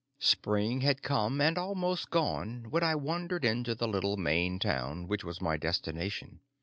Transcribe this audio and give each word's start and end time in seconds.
III 0.19 0.25
Spring 0.25 0.81
had 0.81 1.03
come 1.03 1.39
and 1.39 1.59
almost 1.59 2.09
gone 2.09 2.65
when 2.71 2.81
I 2.81 2.95
wandered 2.95 3.45
into 3.45 3.75
the 3.75 3.87
little 3.87 4.17
Maine 4.17 4.57
town 4.57 5.07
which 5.07 5.23
was 5.23 5.39
my 5.39 5.57
destination. 5.57 6.39